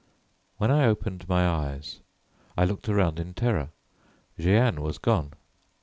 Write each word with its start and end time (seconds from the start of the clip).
When 0.57 0.71
I 0.71 0.85
opened 0.85 1.29
my 1.29 1.47
eyes, 1.47 1.99
I 2.57 2.65
looked 2.65 2.89
around 2.89 3.19
in 3.19 3.35
terror. 3.35 3.69
Jeanne 4.39 4.81
was 4.81 4.97
gone. 4.97 5.33